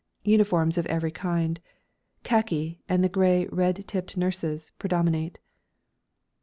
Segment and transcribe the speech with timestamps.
[0.23, 1.59] Uniforms of every kind,
[2.23, 5.37] khaki and the grey, red tipped nurses, predominate.